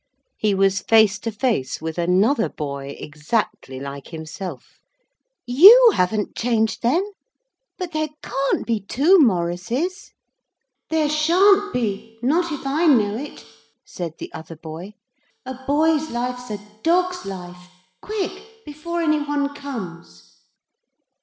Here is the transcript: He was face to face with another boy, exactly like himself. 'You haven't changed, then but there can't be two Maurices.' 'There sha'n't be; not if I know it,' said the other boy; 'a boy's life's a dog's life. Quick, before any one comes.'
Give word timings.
He 0.39 0.55
was 0.55 0.81
face 0.81 1.19
to 1.19 1.31
face 1.31 1.79
with 1.79 1.99
another 1.99 2.49
boy, 2.49 2.95
exactly 2.99 3.79
like 3.79 4.07
himself. 4.07 4.79
'You 5.45 5.91
haven't 5.93 6.35
changed, 6.35 6.81
then 6.81 7.07
but 7.77 7.91
there 7.91 8.09
can't 8.23 8.65
be 8.65 8.79
two 8.79 9.19
Maurices.' 9.19 10.09
'There 10.89 11.07
sha'n't 11.07 11.71
be; 11.71 12.17
not 12.23 12.51
if 12.51 12.65
I 12.65 12.87
know 12.87 13.15
it,' 13.15 13.45
said 13.85 14.13
the 14.17 14.33
other 14.33 14.55
boy; 14.55 14.95
'a 15.45 15.53
boy's 15.67 16.09
life's 16.09 16.49
a 16.49 16.57
dog's 16.81 17.23
life. 17.23 17.69
Quick, 18.01 18.63
before 18.65 19.03
any 19.03 19.19
one 19.21 19.53
comes.' 19.53 20.33